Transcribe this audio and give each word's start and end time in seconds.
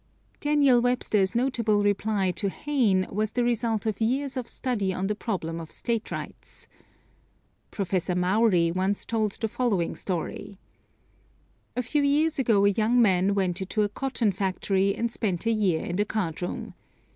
Daniel 0.39 0.81
Webster's 0.81 1.35
notable 1.35 1.83
reply 1.83 2.31
to 2.31 2.49
Hayne 2.49 3.05
was 3.11 3.29
the 3.29 3.43
result 3.43 3.85
of 3.85 4.01
years 4.01 4.35
of 4.35 4.47
study 4.47 4.91
on 4.91 5.05
the 5.05 5.13
problem 5.13 5.59
of 5.59 5.71
State 5.71 6.09
Rights. 6.09 6.67
Professor 7.69 8.15
Mowry 8.15 8.71
once 8.71 9.05
told 9.05 9.33
the 9.33 9.47
following 9.47 9.95
story: 9.95 10.57
"A 11.75 11.83
few 11.83 12.01
years 12.01 12.39
ago 12.39 12.65
a 12.65 12.69
young 12.71 12.99
man 12.99 13.35
went 13.35 13.61
into 13.61 13.83
a 13.83 13.89
cotton 13.89 14.31
factory 14.31 14.95
and 14.95 15.11
spent 15.11 15.45
a 15.45 15.51
year 15.51 15.85
in 15.85 15.97
the 15.97 16.05
card 16.05 16.41
room. 16.41 16.73